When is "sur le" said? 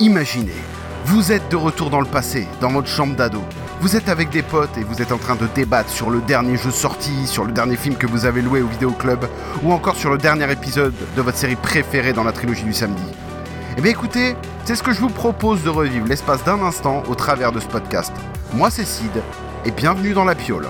5.88-6.20, 7.28-7.52, 9.94-10.18